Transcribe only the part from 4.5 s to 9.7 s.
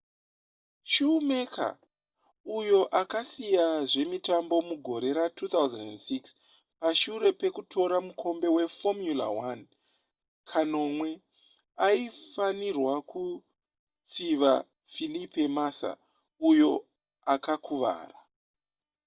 mugore ra2006 pashure pekutora mukombe weformula 1